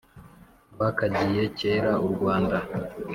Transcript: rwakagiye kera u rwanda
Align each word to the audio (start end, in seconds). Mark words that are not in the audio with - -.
rwakagiye 0.73 1.43
kera 1.59 1.91
u 2.05 2.07
rwanda 2.13 2.57